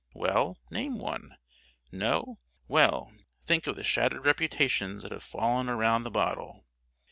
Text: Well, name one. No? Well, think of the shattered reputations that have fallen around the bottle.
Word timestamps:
Well, 0.15 0.57
name 0.71 0.97
one. 0.97 1.37
No? 1.91 2.39
Well, 2.67 3.11
think 3.43 3.67
of 3.67 3.75
the 3.75 3.83
shattered 3.83 4.25
reputations 4.25 5.03
that 5.03 5.11
have 5.11 5.21
fallen 5.21 5.69
around 5.69 6.05
the 6.05 6.09
bottle. 6.09 6.65